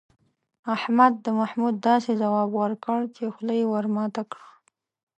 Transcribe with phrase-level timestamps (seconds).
[0.75, 4.47] احمد د محمود داسې ځواب وکړ، چې خوله یې ور ماته کړه.